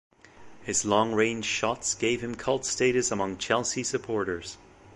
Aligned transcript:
His 0.63 0.83
long-range 0.83 1.45
shots 1.45 1.93
gave 1.93 2.21
him 2.21 2.33
cult 2.33 2.65
status 2.65 3.11
among 3.11 3.37
Chelsea 3.37 3.83
supporters. 3.83 4.57